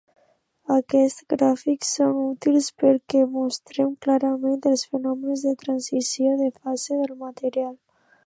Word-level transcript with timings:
Aquests 0.75 1.25
gràfics 1.33 1.89
són 1.97 2.15
útils 2.21 2.69
perquè 2.83 3.21
mostren 3.35 3.93
clarament 4.07 4.67
els 4.71 4.87
fenòmens 4.95 5.45
de 5.49 5.55
transició 5.67 6.35
de 6.43 6.51
fase 6.63 7.01
del 7.03 7.17
material. 7.29 7.73